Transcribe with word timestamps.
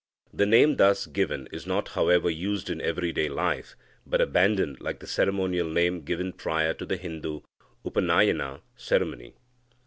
The 0.33 0.47
name 0.47 0.77
thus 0.77 1.05
given 1.05 1.45
is 1.51 1.67
not, 1.67 1.89
however, 1.89 2.27
used 2.27 2.71
in 2.71 2.81
every 2.81 3.11
day 3.13 3.29
life, 3.29 3.75
but 4.03 4.19
abandoned 4.19 4.81
like 4.81 4.99
the 4.99 5.05
ceremonial 5.05 5.69
name 5.69 6.01
given 6.01 6.33
prior 6.33 6.73
to 6.73 6.87
the 6.87 6.97
Hindu 6.97 7.41
upanayana 7.85 8.61
ceremony. 8.75 9.35